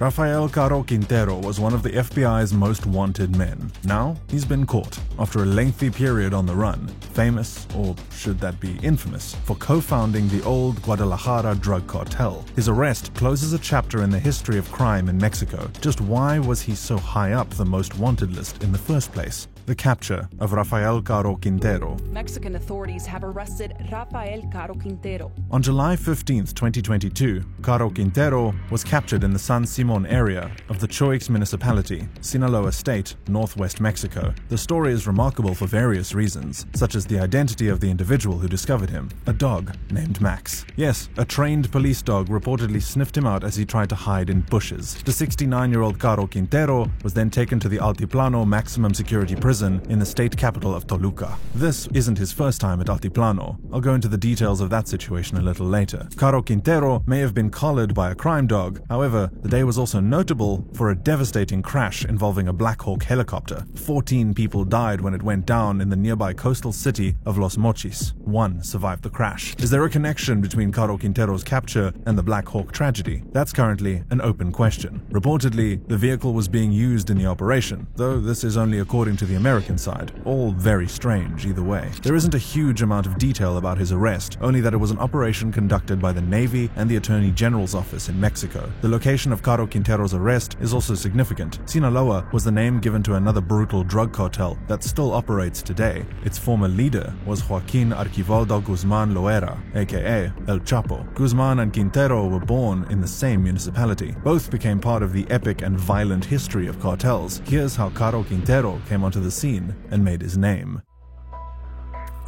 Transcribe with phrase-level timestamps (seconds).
[0.00, 3.72] Rafael Caro Quintero was one of the FBI's most wanted men.
[3.82, 8.60] Now, he's been caught after a lengthy period on the run, famous, or should that
[8.60, 12.44] be infamous, for co founding the old Guadalajara drug cartel.
[12.54, 15.68] His arrest closes a chapter in the history of crime in Mexico.
[15.80, 19.48] Just why was he so high up the most wanted list in the first place?
[19.68, 21.98] The capture of Rafael Caro Quintero.
[22.10, 25.30] Mexican authorities have arrested Rafael Caro Quintero.
[25.50, 30.88] On July 15, 2022, Caro Quintero was captured in the San Simon area of the
[30.88, 34.32] Choix municipality, Sinaloa state, northwest Mexico.
[34.48, 38.48] The story is remarkable for various reasons, such as the identity of the individual who
[38.48, 40.64] discovered him, a dog named Max.
[40.76, 44.40] Yes, a trained police dog reportedly sniffed him out as he tried to hide in
[44.40, 44.94] bushes.
[45.02, 49.57] The 69 year old Caro Quintero was then taken to the Altiplano maximum security prison
[49.58, 51.36] prison in the state capital of Toluca.
[51.52, 53.58] This isn't his first time at Altiplano.
[53.72, 56.06] I'll go into the details of that situation a little later.
[56.16, 59.98] Caro Quintero may have been collared by a crime dog, however, the day was also
[59.98, 63.66] notable for a devastating crash involving a Black Hawk helicopter.
[63.74, 68.14] 14 people died when it went down in the nearby coastal city of Los Mochis.
[68.18, 69.56] One survived the crash.
[69.58, 73.24] Is there a connection between Caro Quintero's capture and the Black Hawk tragedy?
[73.32, 75.04] That's currently an open question.
[75.10, 79.26] Reportedly, the vehicle was being used in the operation, though this is only according to
[79.26, 80.12] the American American side.
[80.26, 81.90] All very strange either way.
[82.02, 84.98] There isn't a huge amount of detail about his arrest, only that it was an
[84.98, 88.70] operation conducted by the Navy and the Attorney General's office in Mexico.
[88.82, 91.60] The location of Caro Quintero's arrest is also significant.
[91.64, 96.04] Sinaloa was the name given to another brutal drug cartel that still operates today.
[96.26, 101.10] Its former leader was Joaquin Archivaldo Guzman Loera, aka El Chapo.
[101.14, 104.14] Guzman and Quintero were born in the same municipality.
[104.22, 107.40] Both became part of the epic and violent history of cartels.
[107.46, 110.82] Here's how Caro Quintero came onto the scene and made his name.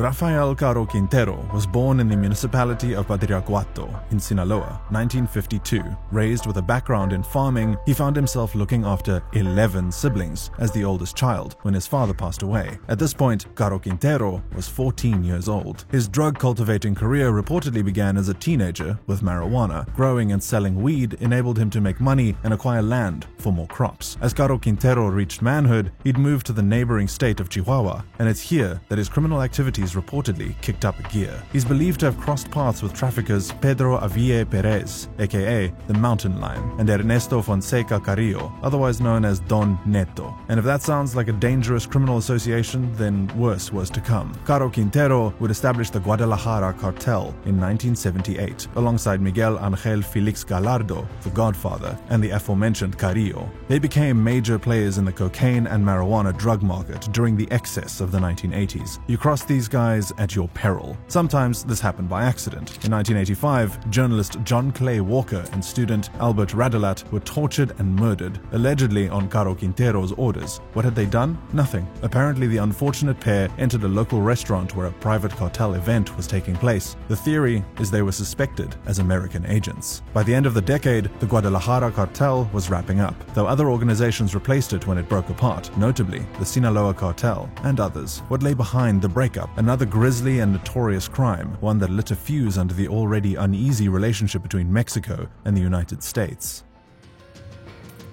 [0.00, 5.82] Rafael Caro Quintero was born in the municipality of Badiraguato in Sinaloa, 1952.
[6.10, 10.82] Raised with a background in farming, he found himself looking after 11 siblings as the
[10.82, 12.78] oldest child when his father passed away.
[12.88, 15.84] At this point, Caro Quintero was 14 years old.
[15.90, 19.84] His drug cultivating career reportedly began as a teenager with marijuana.
[19.94, 24.16] Growing and selling weed enabled him to make money and acquire land for more crops.
[24.22, 28.40] As Caro Quintero reached manhood, he'd moved to the neighboring state of Chihuahua, and it's
[28.40, 31.42] here that his criminal activities reportedly kicked up a gear.
[31.52, 36.74] He's believed to have crossed paths with traffickers Pedro Aviles Perez, aka the Mountain Lion,
[36.78, 40.34] and Ernesto Fonseca Carrillo, otherwise known as Don Neto.
[40.48, 44.34] And if that sounds like a dangerous criminal association, then worse was to come.
[44.44, 51.30] Caro Quintero would establish the Guadalajara cartel in 1978, alongside Miguel Angel Felix Gallardo, the
[51.30, 53.50] Godfather, and the aforementioned Carrillo.
[53.68, 58.10] They became major players in the cocaine and marijuana drug market during the excess of
[58.12, 58.98] the 1980s.
[59.06, 60.96] You cross these guys at your peril.
[61.08, 62.84] Sometimes this happened by accident.
[62.84, 69.08] In 1985, journalist John Clay Walker and student Albert Radelat were tortured and murdered, allegedly
[69.08, 70.58] on Caro Quintero's orders.
[70.72, 71.38] What had they done?
[71.52, 71.86] Nothing.
[72.02, 76.56] Apparently, the unfortunate pair entered a local restaurant where a private cartel event was taking
[76.56, 76.96] place.
[77.08, 80.02] The theory is they were suspected as American agents.
[80.12, 84.34] By the end of the decade, the Guadalajara cartel was wrapping up, though other organizations
[84.34, 88.20] replaced it when it broke apart, notably the Sinaloa cartel and others.
[88.28, 89.50] What lay behind the breakup?
[89.60, 94.42] Another grisly and notorious crime, one that lit a fuse under the already uneasy relationship
[94.42, 96.64] between Mexico and the United States.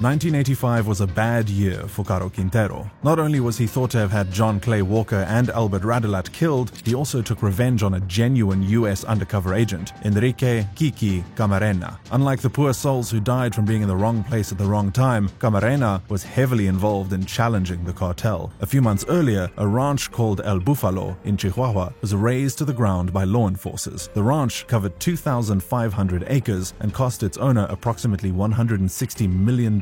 [0.00, 2.90] 1985 was a bad year for Caro Quintero.
[3.02, 6.72] Not only was he thought to have had John Clay Walker and Albert Radelat killed,
[6.86, 11.98] he also took revenge on a genuine US undercover agent, Enrique Kiki Camarena.
[12.12, 14.90] Unlike the poor souls who died from being in the wrong place at the wrong
[14.90, 18.50] time, Camarena was heavily involved in challenging the cartel.
[18.62, 22.72] A few months earlier, a ranch called El Bufalo in Chihuahua was razed to the
[22.72, 24.08] ground by law enforcers.
[24.14, 29.78] The ranch covered 2,500 acres and cost its owner approximately $160 million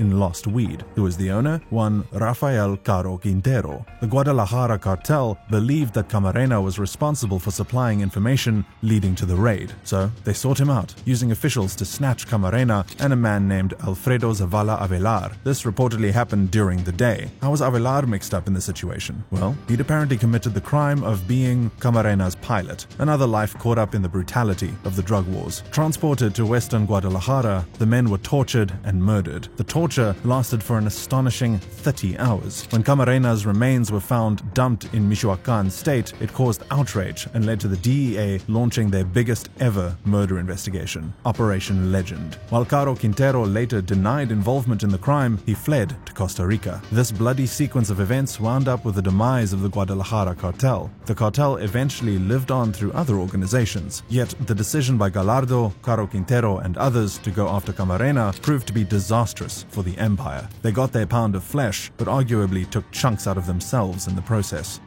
[0.00, 0.84] in lost weed.
[0.96, 1.60] Who was the owner?
[1.70, 3.86] One Rafael Caro Quintero.
[4.00, 9.72] The Guadalajara cartel believed that Camarena was responsible for supplying information leading to the raid,
[9.84, 14.32] so they sought him out, using officials to snatch Camarena and a man named Alfredo
[14.32, 15.32] Zavala Avelar.
[15.44, 17.30] This reportedly happened during the day.
[17.40, 19.22] How was Avelar mixed up in the situation?
[19.30, 24.02] Well, he'd apparently committed the crime of being Camarena's pilot, another life caught up in
[24.02, 25.62] the brutality of the drug wars.
[25.70, 29.48] Transported to western Guadalajara, the men were tortured and murdered murdered.
[29.56, 32.66] The torture lasted for an astonishing 30 hours.
[32.70, 37.68] When Camarena's remains were found dumped in Michoacan state, it caused outrage and led to
[37.68, 42.38] the DEA launching their biggest ever murder investigation, Operation Legend.
[42.50, 46.80] While Caro Quintero later denied involvement in the crime, he fled to Costa Rica.
[46.92, 50.90] This bloody sequence of events wound up with the demise of the Guadalajara cartel.
[51.06, 56.58] The cartel eventually lived on through other organizations, yet the decision by Gallardo, Caro Quintero,
[56.58, 59.15] and others to go after Camarena proved to be disastrous
[59.70, 60.48] for the empire.
[60.62, 64.22] They got their pound of flesh, but arguably took chunks out of themselves in the
[64.22, 64.80] process.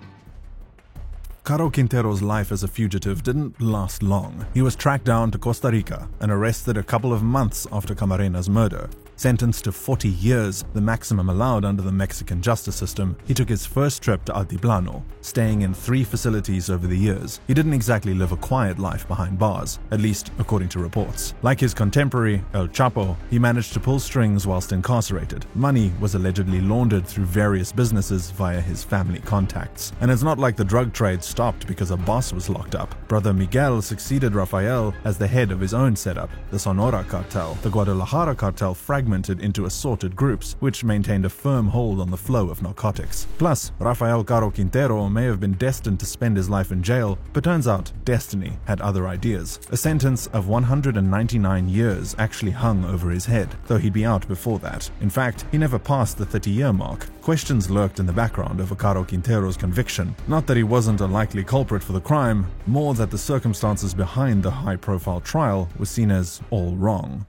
[1.43, 4.45] Caro Quintero's life as a fugitive didn't last long.
[4.53, 8.49] He was tracked down to Costa Rica and arrested a couple of months after Camarena's
[8.49, 8.87] murder.
[9.19, 13.65] Sentenced to 40 years, the maximum allowed under the Mexican justice system, he took his
[13.65, 17.41] first trip to Altiplano, staying in three facilities over the years.
[17.45, 21.33] He didn't exactly live a quiet life behind bars, at least according to reports.
[21.41, 25.45] Like his contemporary, El Chapo, he managed to pull strings whilst incarcerated.
[25.53, 29.91] Money was allegedly laundered through various businesses via his family contacts.
[29.99, 32.95] And it's not like the drug trade stopped because a boss was locked up.
[33.09, 37.55] Brother Miguel succeeded Rafael as the head of his own setup, the Sonora cartel.
[37.63, 42.17] The Guadalajara cartel fragmented fragmented into assorted groups, which maintained a firm hold on the
[42.17, 43.25] flow of narcotics.
[43.39, 47.43] Plus, Rafael Caro Quintero may have been destined to spend his life in jail, but
[47.43, 49.59] turns out destiny had other ideas.
[49.71, 54.59] A sentence of 199 years actually hung over his head, though he'd be out before
[54.59, 54.87] that.
[55.01, 57.07] In fact, he never passed the 30 year mark.
[57.21, 60.15] Questions lurked in the background over Caro Quintero's conviction.
[60.27, 64.43] Not that he wasn't a likely culprit for the crime, more that the circumstances behind
[64.43, 67.25] the high profile trial were seen as all wrong.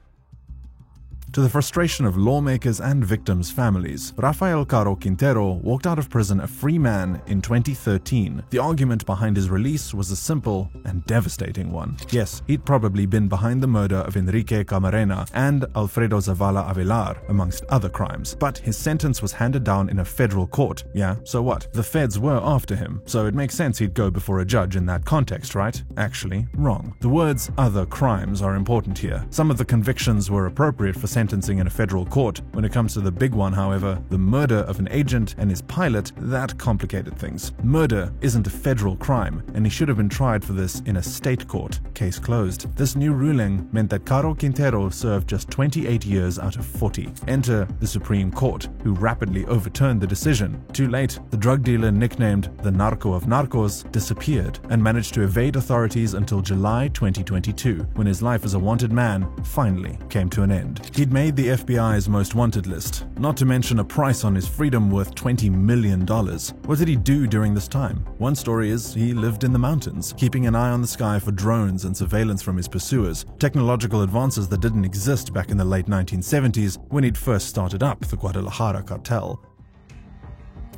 [1.34, 6.40] To the frustration of lawmakers and victims' families, Rafael Caro Quintero walked out of prison
[6.40, 8.42] a free man in 2013.
[8.50, 11.96] The argument behind his release was a simple and devastating one.
[12.10, 17.64] Yes, he'd probably been behind the murder of Enrique Camarena and Alfredo Zavala Avelar, amongst
[17.66, 20.82] other crimes, but his sentence was handed down in a federal court.
[20.94, 21.72] Yeah, so what?
[21.72, 24.86] The feds were after him, so it makes sense he'd go before a judge in
[24.86, 25.80] that context, right?
[25.96, 26.96] Actually, wrong.
[26.98, 29.24] The words other crimes are important here.
[29.30, 32.40] Some of the convictions were appropriate for sentencing in a federal court.
[32.52, 35.60] When it comes to the big one, however, the murder of an agent and his
[35.60, 37.52] pilot, that complicated things.
[37.62, 41.02] Murder isn't a federal crime, and he should have been tried for this in a
[41.02, 41.78] state court.
[41.92, 42.74] Case closed.
[42.74, 47.12] This new ruling meant that Caro Quintero served just 28 years out of 40.
[47.28, 50.64] Enter the Supreme Court, who rapidly overturned the decision.
[50.72, 55.56] Too late, the drug dealer nicknamed the Narco of Narcos disappeared and managed to evade
[55.56, 60.50] authorities until July 2022, when his life as a wanted man finally came to an
[60.50, 60.90] end.
[60.94, 64.90] He'd made the FBI's most wanted list, not to mention a price on his freedom
[64.90, 66.06] worth $20 million.
[66.06, 67.98] What did he do during this time?
[68.18, 71.32] One story is he lived in the mountains, keeping an eye on the sky for
[71.32, 75.86] drones and surveillance from his pursuers, technological advances that didn't exist back in the late
[75.86, 79.44] 1970s when he'd first started up the Guadalajara cartel.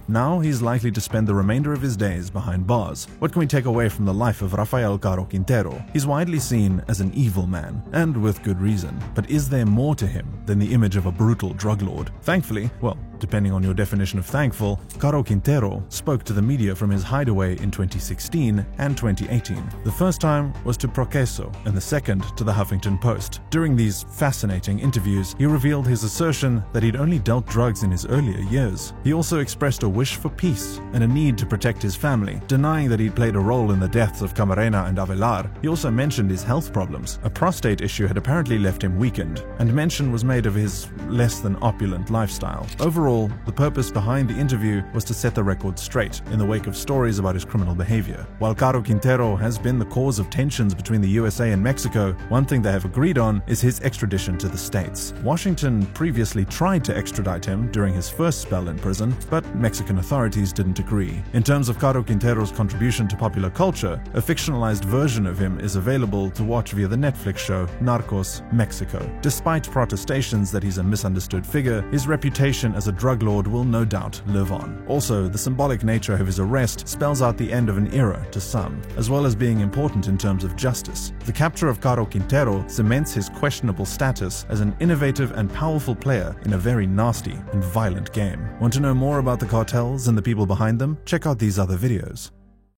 [0.08, 3.06] Now he's likely to spend the remainder of his days behind bars.
[3.18, 5.82] What can we take away from the life of Rafael Caro Quintero?
[5.92, 8.98] He's widely seen as an evil man, and with good reason.
[9.14, 12.10] But is there more to him than the image of a brutal drug lord?
[12.22, 16.90] Thankfully, well, depending on your definition of thankful, Caro Quintero spoke to the media from
[16.90, 19.64] his hideaway in 2016 and 2018.
[19.84, 23.40] The first time was to Proceso, and the second to the Huffington Post.
[23.50, 28.06] During these fascinating interviews, he revealed his assertion that he'd only dealt drugs in his
[28.06, 28.92] earlier years.
[29.04, 32.88] He also expressed a wish for peace and a need to protect his family, denying
[32.88, 35.48] that he'd played a role in the deaths of Camarena and Avelar.
[35.62, 37.20] He also mentioned his health problems.
[37.22, 41.38] A prostate issue had apparently left him weakened, and mention was made of his less
[41.38, 42.66] than opulent lifestyle.
[42.80, 43.11] Overall,
[43.46, 46.76] the purpose behind the interview was to set the record straight in the wake of
[46.76, 48.26] stories about his criminal behavior.
[48.38, 52.44] While Caro Quintero has been the cause of tensions between the USA and Mexico, one
[52.44, 55.12] thing they have agreed on is his extradition to the States.
[55.22, 60.52] Washington previously tried to extradite him during his first spell in prison, but Mexican authorities
[60.52, 61.22] didn't agree.
[61.34, 65.76] In terms of Caro Quintero's contribution to popular culture, a fictionalized version of him is
[65.76, 68.98] available to watch via the Netflix show Narcos Mexico.
[69.20, 73.84] Despite protestations that he's a misunderstood figure, his reputation as a drug lord will no
[73.84, 74.84] doubt live on.
[74.86, 78.40] Also, the symbolic nature of his arrest spells out the end of an era to
[78.40, 81.12] some, as well as being important in terms of justice.
[81.24, 86.36] The capture of Caro Quintero cements his questionable status as an innovative and powerful player
[86.44, 88.40] in a very nasty and violent game.
[88.60, 90.96] Want to know more about the cartels and the people behind them?
[91.04, 92.30] Check out these other videos.